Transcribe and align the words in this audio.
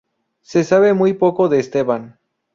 Se 0.41 0.63
sabe 0.63 0.95
muy 0.95 1.13
poco 1.13 1.47
de 1.47 1.59
Esteban. 1.59 2.17